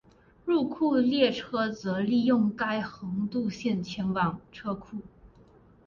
[0.45, 4.97] 入库列车则利用该横渡线前往车库。